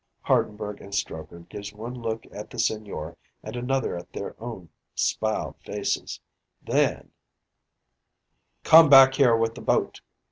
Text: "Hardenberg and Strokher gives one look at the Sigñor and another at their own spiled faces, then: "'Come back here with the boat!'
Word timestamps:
"Hardenberg 0.25 0.81
and 0.81 0.91
Strokher 0.95 1.47
gives 1.47 1.73
one 1.73 1.93
look 1.93 2.25
at 2.31 2.49
the 2.49 2.57
Sigñor 2.57 3.15
and 3.43 3.55
another 3.55 3.95
at 3.95 4.11
their 4.13 4.35
own 4.41 4.69
spiled 4.95 5.57
faces, 5.59 6.19
then: 6.63 7.11
"'Come 8.63 8.89
back 8.89 9.13
here 9.13 9.37
with 9.37 9.53
the 9.53 9.61
boat!' 9.61 10.01